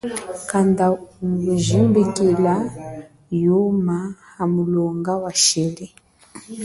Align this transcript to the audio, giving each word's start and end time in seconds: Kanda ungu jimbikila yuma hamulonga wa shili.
Kanda 0.49 0.85
ungu 1.25 1.51
jimbikila 1.65 2.55
yuma 3.43 3.97
hamulonga 4.33 5.11
wa 5.23 5.31
shili. 5.43 5.87